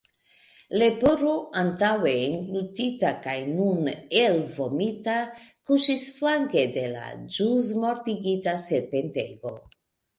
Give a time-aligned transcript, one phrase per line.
[0.81, 3.93] Leporo, antaŭe englutita kaj nun
[4.23, 5.21] elvomita,
[5.69, 7.09] kuŝis flanke de la
[7.41, 9.59] ĵus mortigita serpentego.